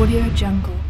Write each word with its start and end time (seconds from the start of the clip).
Audio 0.00 0.24
Jungle. 0.34 0.89